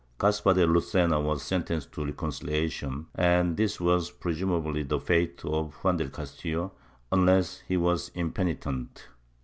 Caspar 0.19 0.55
de 0.55 0.65
Lucena 0.65 1.21
was 1.21 1.43
sentenced 1.43 1.91
to 1.91 2.03
reconciliation 2.03 3.05
and 3.13 3.55
this 3.55 3.79
was 3.79 4.09
presumably 4.09 4.81
the 4.81 4.99
fate 4.99 5.45
of 5.45 5.75
Juan 5.83 5.97
del 5.97 6.09
Castillo 6.09 6.71
unless 7.11 7.59
he 7.67 7.77
was 7.77 8.09
impenitent.' 8.15 9.09